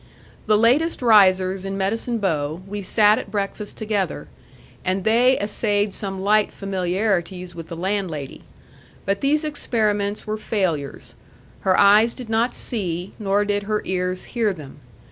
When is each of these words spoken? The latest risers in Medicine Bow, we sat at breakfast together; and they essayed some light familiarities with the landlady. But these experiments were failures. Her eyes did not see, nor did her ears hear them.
The 0.47 0.57
latest 0.57 1.03
risers 1.03 1.63
in 1.63 1.77
Medicine 1.77 2.17
Bow, 2.17 2.63
we 2.65 2.81
sat 2.81 3.19
at 3.19 3.29
breakfast 3.29 3.77
together; 3.77 4.27
and 4.83 5.03
they 5.03 5.37
essayed 5.37 5.93
some 5.93 6.23
light 6.23 6.51
familiarities 6.51 7.53
with 7.53 7.67
the 7.67 7.75
landlady. 7.75 8.41
But 9.05 9.21
these 9.21 9.43
experiments 9.43 10.25
were 10.25 10.37
failures. 10.37 11.13
Her 11.59 11.79
eyes 11.79 12.15
did 12.15 12.29
not 12.29 12.55
see, 12.55 13.13
nor 13.19 13.45
did 13.45 13.61
her 13.69 13.83
ears 13.85 14.23
hear 14.23 14.53
them. 14.53 14.79